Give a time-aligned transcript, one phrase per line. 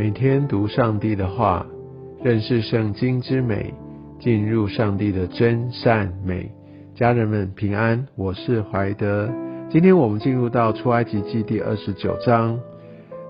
[0.00, 1.66] 每天读上帝的话，
[2.24, 3.74] 认识圣经之美，
[4.18, 6.50] 进入上帝的真善美。
[6.94, 9.30] 家人们平安，我是怀德。
[9.68, 12.58] 今天我们进入到出埃及记第二十九章，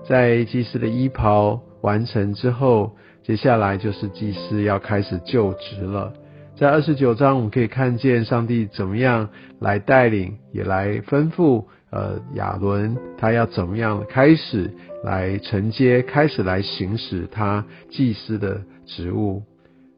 [0.07, 6.13] 在祭司的衣袍完成之后，接下来就是祭司要开始就职了。
[6.61, 14.69] 在二十九章，我们可以看见上帝怎么样来带领，也来吩咐，呃，亚伦他要怎么样开始
[15.03, 19.41] 来承接，开始来行使他祭司的职务。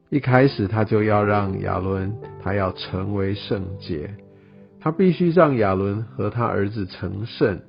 [0.09, 4.11] 一开始他就要让亚伦，他要成为圣洁，
[4.79, 7.59] 他必须让亚伦和他儿子成圣，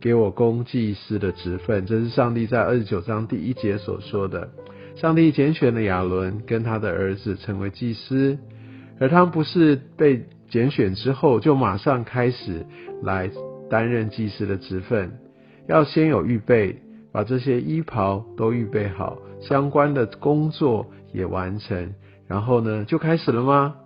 [0.00, 1.84] 给我供祭司的职分。
[1.84, 4.48] 这是上帝在二十九章第一节所说的。
[5.00, 8.36] 上帝拣选了亚伦跟他的儿子成为祭司，
[8.98, 12.66] 而他不是被拣选之后就马上开始
[13.04, 13.30] 来
[13.70, 15.12] 担任祭司的职分，
[15.68, 16.82] 要先有预备，
[17.12, 21.94] 把这些衣袍都预备好，相关的工作也完成，
[22.26, 23.76] 然后呢就开始了吗？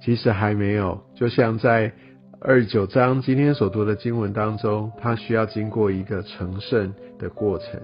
[0.00, 1.92] 其实还没有，就像在
[2.40, 7.78] 二九章今天所读的经文当中，它需要经过一个成圣的过程。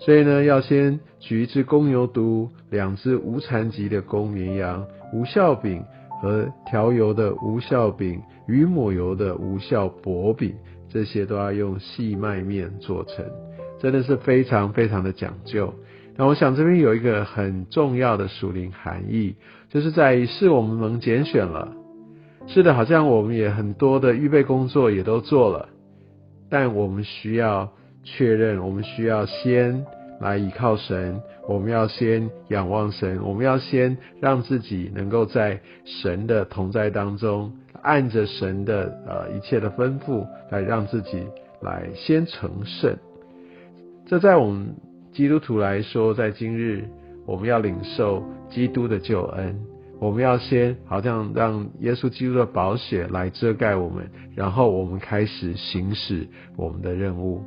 [0.00, 5.82] 所以呢，要先取一只公牛犊，两只无残疾的公绵羊，无效饼
[6.22, 10.54] 和调油的无效饼与抹油的无效薄饼，
[10.88, 13.24] 这些都要用细麦面做成，
[13.80, 15.74] 真的是非常非常的讲究。
[16.16, 19.34] 那我想这边有一个很重要的属灵含义，
[19.68, 21.72] 就是在于是我们能拣选了，
[22.46, 25.68] 是的，好像我们也很多的预备工作也都做了，
[26.48, 27.72] 但我们需要。
[28.16, 29.84] 确认，我们需要先
[30.20, 41.22] 来依靠神，我们要先仰望神，我们要先让自己能够在神的同在当中，按着神的呃一切的吩咐来让自己
[41.60, 42.96] 来先成圣。
[44.06, 44.74] 这在我们
[45.12, 46.88] 基督徒来说，在今日
[47.26, 49.60] 我们要领受基督的救恩，
[50.00, 56.26] 我们要先好像让耶稣基督的宝血来遮盖我们，然后我们开始行使
[56.56, 57.42] 我们的任务。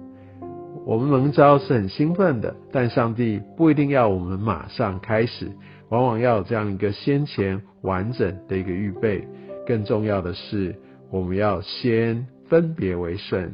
[0.85, 5.51] 我们蒙召是很兴奋的，但上帝不一定要我们马上开始，
[5.89, 9.27] 往往要有这样一个先前完整的一个预备。
[9.67, 10.75] 更重要的是，
[11.11, 13.53] 我们要先分别为圣，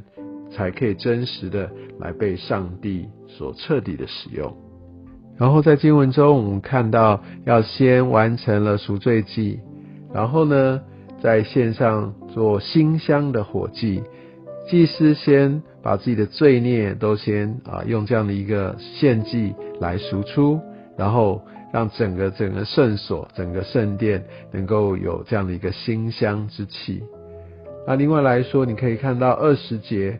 [0.51, 4.55] 才可以真实的来被上帝所彻底的使用。
[5.37, 9.59] 然后在经文中，我们看到要先完成了赎罪祭，
[10.13, 10.81] 然后呢，
[11.21, 14.01] 在线上做馨香的火祭。
[14.69, 20.59] 祭司先把自己的罪孽都先啊用这样的一个献祭来赎出，
[20.97, 27.01] 然后让整个整个圣所、整个圣殿能够有这样的一个馨香之气。
[27.87, 30.19] 那另外来说，你可以看到二十节，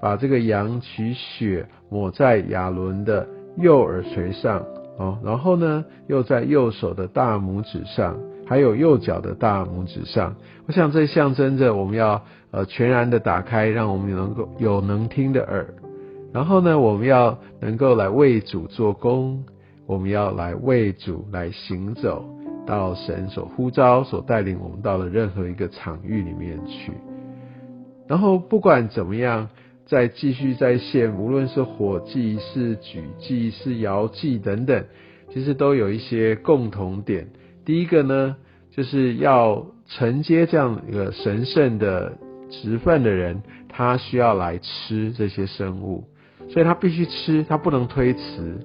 [0.00, 4.64] 把这个羊取血抹在亚伦的右耳垂上
[4.98, 8.16] 哦，然后呢又在右手的大拇指上。
[8.48, 10.36] 还有右脚的大拇指上，
[10.66, 15.74] 我想这象征着我们要呃全然的打开，让我们能够有能听的耳。
[16.32, 19.44] 然后呢，我们要能够来为主做工，
[19.84, 22.24] 我们要来为主来行走
[22.66, 26.92] 到神所呼召、所带领我们到了任何一个场域里面去。
[28.06, 29.50] 然后不管怎么样，
[29.84, 34.84] 再继续再现，无论是火祭、是举祭、是摇祭等等，
[35.34, 37.28] 其实都有一些共同点。
[37.68, 38.34] 第一个呢，
[38.70, 42.16] 就是要承接这样一个神圣的
[42.48, 46.04] 职份的人，他需要来吃这些生物，
[46.48, 48.58] 所以他必须吃，他不能推辞。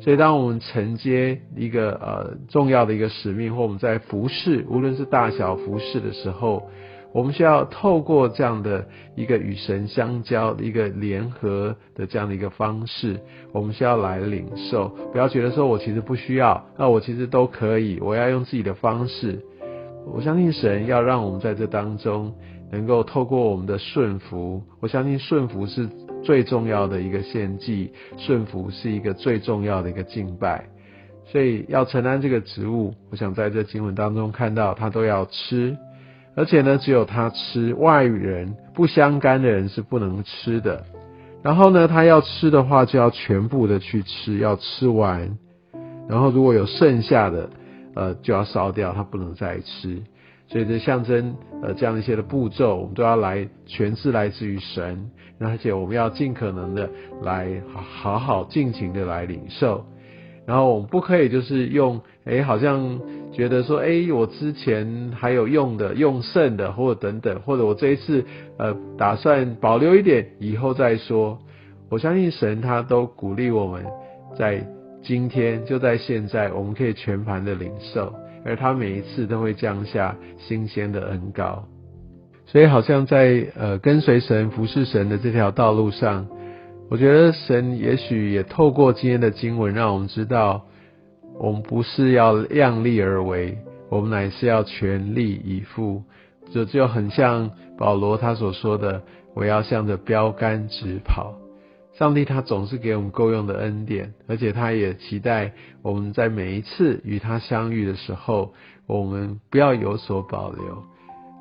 [0.00, 6.70] 所以当我们承接一个呃重要的一个使命，或我们在服侍，无论是大小服侍的时候。
[7.14, 13.20] 我们需要透过这样的一个与神相交一个联合的这样的一个方式，
[13.52, 19.40] 我们需要来领受，不要觉得说我其实不需要，那我其实都可以，我要用自己的方式。
[20.12, 22.34] 我相信神要让我们在这当中
[22.72, 25.88] 能够透过我们的顺服，我相信顺服是
[26.24, 30.68] 最重要的一个献祭，顺服是一个最重要的一个敬拜，
[31.26, 35.76] 所以要承担这个职务，我想在这经文当中看到他都要吃。
[36.36, 40.84] 而且呢，只有他吃，外人不相干的人是不能吃的。
[41.42, 45.38] 然后呢，他要吃的话，就要全部的去吃，要吃完。
[46.08, 47.50] 然后如果有剩下的，
[47.94, 50.02] 呃，就要烧掉，他不能再吃。
[50.46, 55.10] 所以这象征呃这样一些的步骤，我们都要来全是来自于神，
[55.40, 56.90] 而且我们要尽可能的
[57.22, 57.62] 来
[57.94, 59.86] 好好尽情的来领受。
[60.46, 63.00] 然后我们不可以就是用，哎，好像
[63.32, 68.24] 觉得说，哎，我之前还有用的、用剩的，或者等等，或者我这一次
[68.58, 71.38] 呃打算保留一点，以后再说。
[71.90, 73.84] 我相信神他都鼓励我们
[74.36, 74.66] 在
[75.02, 78.12] 今天就在现在，我们可以全盘的领受，
[78.44, 81.64] 而他每一次都会降下新鲜的恩膏。
[82.46, 86.26] 所以，好像在呃跟随神、服侍神的这条道路上，
[86.90, 90.66] 我觉得神也许也透过今天的经文，让我们知道，
[91.38, 93.58] 我们不是要量力而为，
[93.88, 96.02] 我们乃是要全力以赴。
[96.52, 99.02] 这就很像保罗他所说的
[99.34, 101.34] ：“我要向着标杆直跑。”
[101.98, 105.52] 上帝他总是给我们够用的恩典，而且他也期待
[105.82, 108.52] 我们在每一次与他相遇的时候，
[108.86, 110.84] 我们不要有所保留。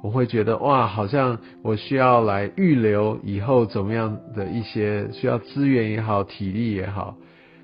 [0.03, 7.15] 我会觉得哇，好像我需要来预留以后怎么样的一些需要资源也好，体力也好。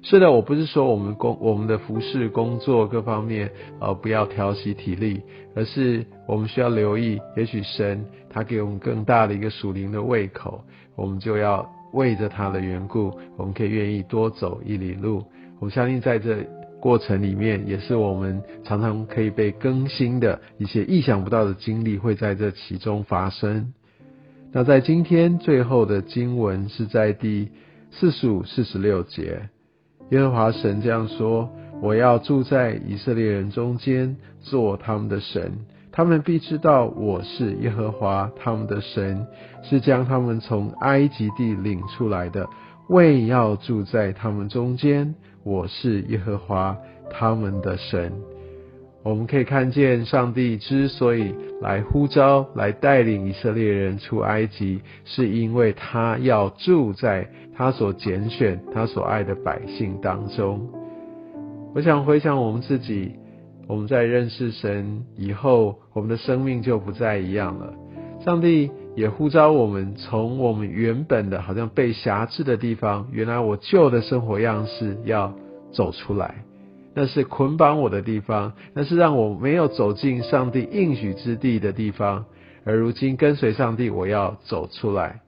[0.02, 3.52] 是的，我不是说我们工我们的服饰工作各方面
[3.82, 5.22] 呃不要调息体力，
[5.54, 10.64] 而是我们需要留意，也许神他给我们更大的一个属灵的胃口，
[10.96, 15.22] 我们就要为着他的缘故，我们可以愿意多走一里路。
[15.60, 16.48] 我相信在这。
[16.80, 23.74] 过程里面也是我们常常可以被更新的一些意想不到的经历会在这其中发生。
[24.52, 27.52] 那在今天最后的经文是在第
[27.92, 29.50] 四十五、四十六节，
[30.10, 31.50] 耶和华神这样说
[31.82, 35.52] ：“我要住在以色列人中间，做他们的神，
[35.92, 39.28] 他们必知道我是耶和华他们的神，
[39.64, 42.48] 是将他们从埃及地领出来的，
[42.90, 46.78] 为要住在他们中间。”我是耶和华
[47.10, 48.12] 他们的神。
[49.04, 60.68] 我们可以看见，上帝之所以来呼召、来带领以色列人出埃及，是因为他要住在他所拣选、他所爱的百姓当中。
[61.74, 63.14] 我想回想我们自己，
[63.66, 67.74] 我们在认识神以后，我们的生命就不再一样了。
[68.26, 68.70] 上帝。
[68.96, 75.34] 也呼召我们从我们原本的好像被辖制的地方，原来我旧的生活样式要
[75.72, 76.44] 走出来，
[76.94, 82.26] 那是捆绑我的地方，那是让我没有走进上帝应许之地的地方。
[82.66, 85.22] 而如今跟随上帝，我要走出来。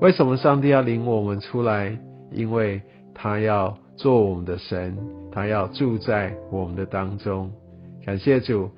[0.00, 1.98] 为什么上帝要领我们出来？
[2.30, 2.80] 因为
[3.12, 4.96] 他要做我们的神，
[5.32, 7.50] 他要住在我们的当中。
[8.06, 8.70] 感谢主，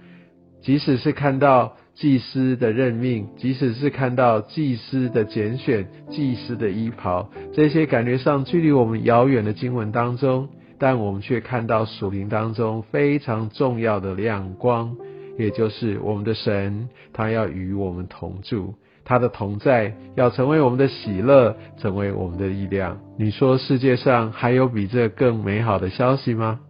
[0.63, 1.75] 即使是看到。
[1.95, 10.49] 祭司的任命，即使是看到祭司的拣选、祭司的衣袍，这些感觉上距离我们遥远的经文当中，
[10.79, 14.97] 但我们却看到属灵当中非常重要的亮光，
[15.39, 18.75] 也就是我们的神，他要与我们同住，
[19.05, 22.99] 他的同在要成为我们的喜乐，成为我们的力量。
[23.19, 26.61] 你说世界上还有比这更美好的消息吗？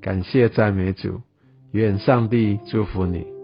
[0.00, 1.20] 感谢赞美主，
[1.72, 3.41] 愿上帝祝福你。